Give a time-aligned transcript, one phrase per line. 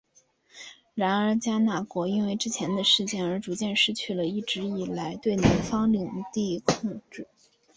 [0.95, 7.27] 然而迦纳国因为之前的事件而逐渐失去了其一直以来对南方领的控制。